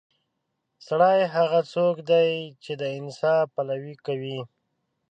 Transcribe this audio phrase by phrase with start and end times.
[0.87, 2.31] سړی هغه څوک دی
[2.63, 4.39] چې د انصاف پلوي کوي.